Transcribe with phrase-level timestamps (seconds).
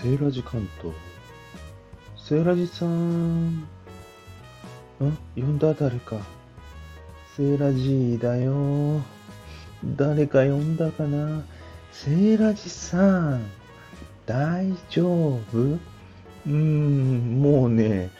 [0.00, 0.94] セーラジ関東。
[2.16, 3.56] セーラジさん。
[3.56, 3.68] ん？
[5.34, 6.18] 呼んだ誰か。
[7.36, 9.02] セーラジだよ。
[9.96, 11.42] 誰か呼んだかな？
[11.90, 13.42] セーラジさん。
[14.24, 15.58] 大丈夫？
[15.58, 18.10] うーん、もうね、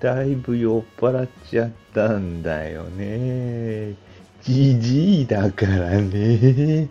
[0.00, 3.94] だいぶ酔っ払っちゃったんだよね。
[4.42, 6.88] じじいだからね。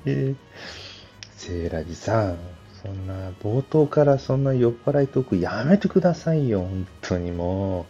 [1.36, 2.38] セーラジさん、
[2.82, 7.86] そんな、冒頭からそんな酔っ払いトークやめてくださいよ、本当にも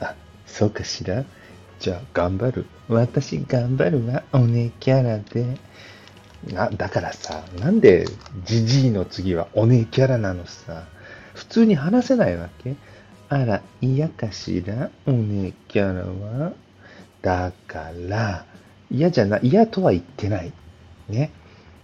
[0.00, 0.04] う。
[0.04, 0.14] あ、
[0.46, 1.24] そうかしら？
[1.80, 2.66] じゃあ、頑張る。
[2.88, 5.58] 私、頑張るわ、おねキャラで。
[6.56, 8.06] あ、だからさ、なんで、
[8.44, 10.84] ジジイの次はおねキャラなのさ？
[11.34, 12.76] 普通に話せないわけ？
[13.28, 14.90] あら、嫌かしら？
[15.06, 16.52] おねキャラは？
[17.22, 18.44] だから、
[18.90, 20.52] 嫌じゃない、嫌とは言ってない。
[21.08, 21.32] ね。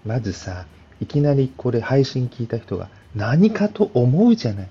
[0.07, 0.67] まずさ、
[1.05, 4.69] いきなりこれ配信聞いた人が何かと思うじゃない。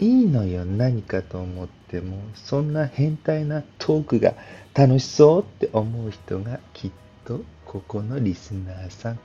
[0.00, 2.16] いいのよ、何かと思っても。
[2.34, 4.34] そんな変態なトークが
[4.74, 6.90] 楽しそうって思う人がきっ
[7.24, 9.20] とここのリスナーさん。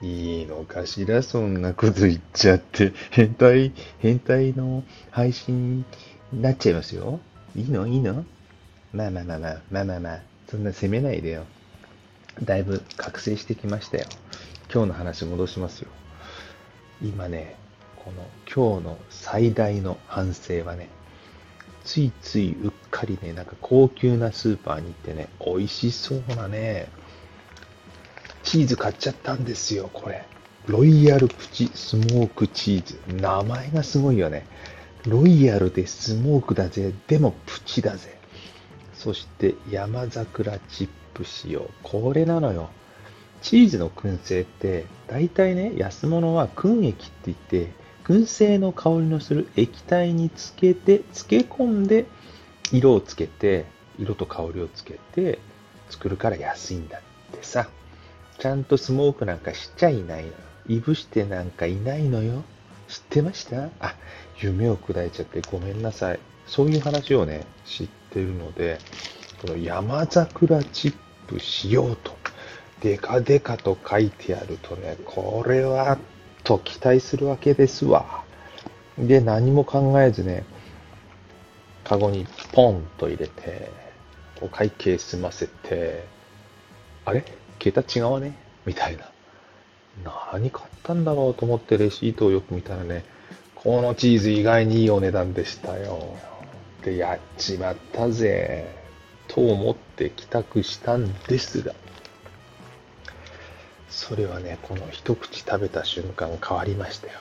[0.00, 2.94] いいのかしらそんなこと言っちゃって。
[3.10, 5.84] 変態、変態の配信
[6.32, 7.20] になっちゃいますよ。
[7.54, 7.86] いいの？
[7.86, 8.24] いいの？
[8.94, 11.44] まあまあまあまあ、まあまあまあ、そんな責めないでよ。
[12.42, 14.06] だいぶ覚醒してきましたよ。
[14.72, 15.88] 今日の話戻しますよ。
[17.02, 17.56] 今ね、
[17.96, 20.88] この今日の最大の反省はね、
[21.84, 26.88] ついついうっかりね、なんか高級なスーパーに行ってね、美味しそうなね、
[28.42, 30.24] チーズ買っちゃったんですよ、これ。
[30.66, 32.98] ロイヤルプチスモークチーズ。
[33.14, 34.46] 名前がすごいよね。
[35.06, 36.92] ロイヤルでスモークだぜ。
[37.06, 38.18] でもプチだぜ。
[38.94, 41.70] そして山桜チップ使用。
[41.84, 42.70] これなのよ。
[43.48, 47.70] チーズの燻製って、大体ね、安物は燻液って言って、
[48.02, 52.06] 燻製の香りのする液体につけて、漬け込んで、
[52.72, 53.66] 色をつけて、
[54.00, 55.38] 色と香りをつけて、
[55.90, 57.00] 作るから安いんだっ
[57.38, 57.68] てさ。
[58.40, 60.34] ちゃんとスモークなんかしちゃいないのよ。
[60.66, 62.42] いぶしてなんかいないのよ。
[62.88, 63.68] 知ってました？
[63.78, 63.94] あ、
[64.40, 66.18] 夢を砕いちゃってごめんなさい。
[66.48, 68.80] そういう話をね、知ってるので、
[69.40, 70.96] この山桜チッ
[71.28, 72.16] プしようと、
[72.80, 75.98] デカデカと書いてあるとね、これは、
[76.44, 78.24] と期待するわけですわ。
[78.98, 80.44] で、何も考えずね、
[81.84, 83.70] カゴにポンと入れて、
[84.40, 86.04] お会計済ませて、
[87.04, 87.24] あれ？
[87.58, 88.36] 桁違うね？
[88.66, 89.10] みたいな。
[90.30, 93.04] 何買ったんだろうと思ってレシートをよく見たらね、
[93.54, 96.16] このチーズ意外にいいお値段でしたよ。
[96.84, 98.66] で、やっちまったぜ。
[99.28, 101.74] と思って帰宅したんですが、
[103.88, 107.14] それはね、この一口食べた瞬間変わりましたよ。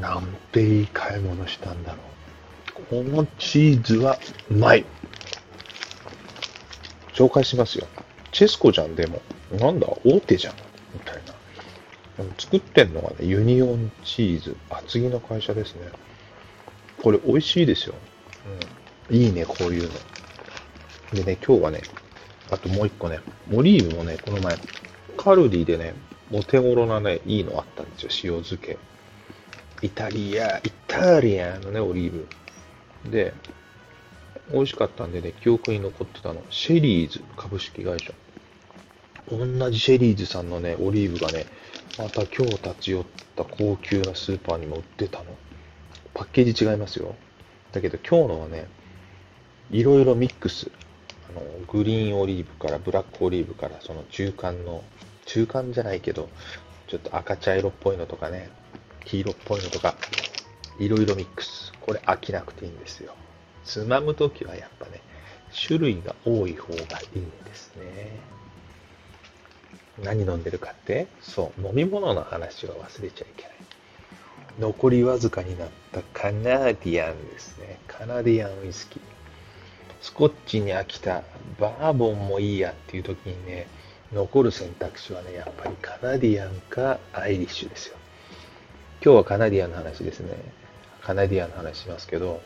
[0.00, 3.02] なんていい買い物したんだろう。
[3.02, 4.18] このチーズは
[4.50, 4.84] うまい。
[7.12, 7.86] 紹介しますよ。
[8.32, 9.20] チェスコじゃん、でも。
[9.52, 10.54] なんだ、大手じゃん。
[10.94, 11.34] みたいな。
[12.38, 14.56] 作ってんのがね、ユニオンチーズ。
[14.70, 15.82] 厚木の会社ですね。
[17.02, 17.94] これ美味しいですよ。
[19.10, 19.16] うん。
[19.16, 19.90] いいね、こういうの。
[21.12, 21.82] でね、今日はね、
[22.50, 23.20] あともう一個ね、
[23.52, 24.56] オリーブもね、この前、
[25.16, 25.94] カルディでね、
[26.32, 28.78] お手頃なね、いいのあったんですよ、塩漬け。
[29.82, 32.28] イタリア、イタリアのね、オリーブ。
[33.10, 33.34] で、
[34.52, 38.12] 美味しかったんでね、記憶に残ってたの、シェリーズ株式会社。
[39.30, 41.46] 同じシェリーズさんのね、オリーブがね、
[41.98, 43.04] また今日立ち寄っ
[43.36, 45.24] た高級なスーパーにも売ってたの。
[46.14, 47.14] パッケージ違いますよ。
[47.72, 48.66] だけど今日のはね、
[49.70, 50.70] いろいろミックス。
[51.32, 54.84] の、グリーンオリーブからブラックオリーブからその中間の、
[55.26, 56.28] 中間じゃないけど、
[56.88, 58.50] ちょっと赤茶色っぽいのとかね、
[59.04, 59.96] 黄色っぽいのとか、
[60.78, 61.72] いろいろミックス。
[61.80, 63.14] これ飽きなくていいんですよ。
[63.64, 65.00] つまむときはやっぱね、
[65.66, 66.84] 種類が多い方がい
[67.16, 68.10] いんですね。
[70.02, 71.06] 何飲んでるかって？
[71.20, 73.52] そう、飲み物の話は忘れちゃいけない。
[74.58, 77.78] 残りわずかになったカナディアンですね。
[77.86, 79.02] カナディアンウイスキー。
[80.02, 81.22] スコッチに飽きた
[81.60, 83.68] バーボンもいいやっていう時にね、
[84.12, 87.96] 残る選択肢はね、やっぱりカナディアンかアイリッシュですよ。
[89.04, 90.34] 今日はカナディアンの話ですね。
[91.02, 92.42] カナディアンの話しますけど、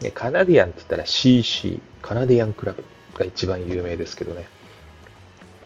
[0.00, 2.84] ね、カナディアンって言ったら CC、カナディアンクラブ
[3.16, 4.48] が一番有名ですけどね。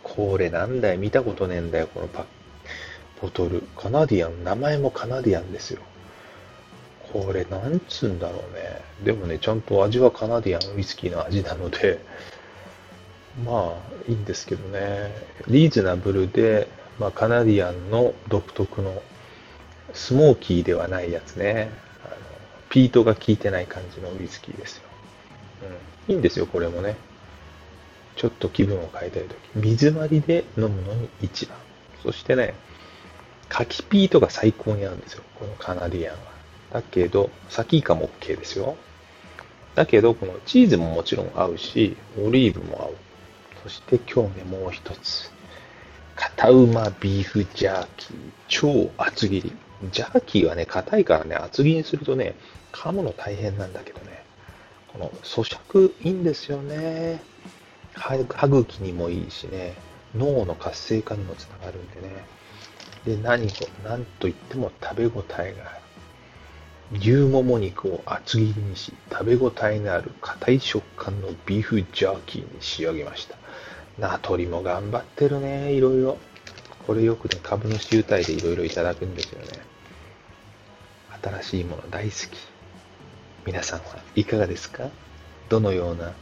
[0.02, 2.26] これなんだよ、見たことねえんだよ、このパ
[3.22, 3.62] ボトル。
[3.76, 5.80] カナディアン、名前もカナディアンですよ。
[7.12, 8.82] これなんつうんだろうね。
[9.04, 11.98] でもね、ちゃんと味はカナディアンウイスキーの味なので、
[13.44, 15.14] まあ、いいんですけどね。
[15.48, 16.68] リーズナブルで、
[16.98, 19.02] まあ、カナディアンの独特の
[19.92, 21.70] スモーキーではないやつね。
[22.04, 22.16] あの
[22.68, 24.82] ピートが効いてない感じのウイスキーですよ。
[26.08, 26.14] うん。
[26.14, 26.96] いいんですよ、これもね。
[28.16, 29.38] ちょっと気分を変えたいとき。
[29.54, 31.56] 水割りで飲むのに一番。
[32.02, 32.54] そしてね、
[33.48, 35.22] 柿ピートが最高に合うんですよ。
[35.38, 36.39] このカナディアンは。
[36.72, 38.76] だけど、サキイカも OK ですよ。
[39.74, 42.94] だけど、このチーズももちろん合うし、オリーブも合う。
[43.62, 45.32] そして今日ね、もう一つ。
[46.16, 48.16] 片うまビーフジャーキー。
[48.48, 49.52] 超厚切り。
[49.90, 52.34] ジャーキーはね、硬いからね、厚切りにするとね、
[52.72, 54.24] 噛むの大変なんだけどね。
[54.88, 57.22] この咀嚼いいんですよね。
[57.94, 58.16] 歯
[58.48, 59.74] 茎にもいいしね、
[60.14, 62.24] 脳の活性化にもつながるんでね。
[63.04, 63.48] で、何を、
[63.84, 65.80] 何と言っても食べ応えがある。
[66.92, 73.36] 牛もも肉を厚切りにし、食べ応えのある硬い食感のビーフジャーキーに仕上げました。
[73.98, 76.18] ナトリも頑張ってるね、いろいろ。
[76.86, 79.46] これよくね、株の集体でいろいろいただくんですよね。
[81.22, 82.38] 新しいもの大好き。
[83.46, 84.88] 皆さんはいかがですか？
[85.48, 86.12] どのような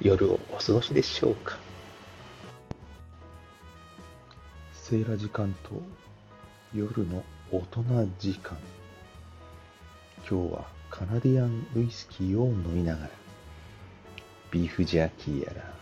[0.00, 1.58] 夜をお過ごしでしょうか？
[4.74, 5.82] セーラ時間と
[6.74, 7.82] 夜の大人
[8.18, 8.56] 時間
[10.28, 13.10] 今日はカナディアンウイスキーを飲みながら
[14.50, 15.74] ビーフジャーキーやら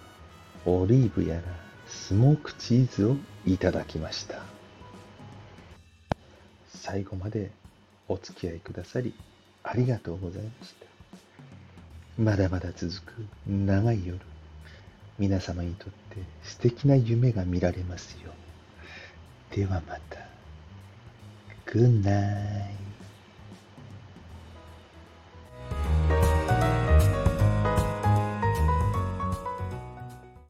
[0.67, 1.43] オリーブやら
[1.87, 3.17] スモークチーズを
[3.47, 4.43] いただきました。
[6.69, 7.53] 最後まで
[8.09, 9.15] お付き合いくださり
[9.63, 10.87] ありがとうございました。
[12.19, 13.13] まだまだ続く
[13.47, 14.19] 長い夜
[15.19, 18.33] 皆様にとって素敵な夢が見られますよ
[19.53, 19.57] う。
[19.57, 20.19] ではまた。
[21.67, 22.92] Good night